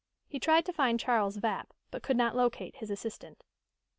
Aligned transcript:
He 0.27 0.39
tried 0.39 0.65
to 0.65 0.73
find 0.73 0.99
Charles 0.99 1.37
Vapp, 1.37 1.67
but 1.91 2.01
could 2.01 2.17
not 2.17 2.35
locate 2.35 2.77
his 2.77 2.89
assistant. 2.89 3.43